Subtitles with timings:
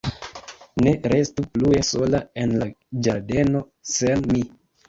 [0.85, 2.69] Ne restu plue sola en la
[3.09, 3.63] ĝardeno,
[3.95, 4.43] sen mi!